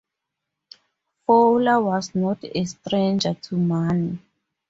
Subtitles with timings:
[1.27, 4.17] Fowler was not a stranger to money.